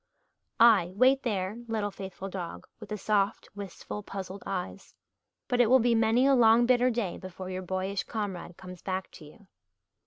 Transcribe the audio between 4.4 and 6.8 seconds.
eyes. But it will be many a long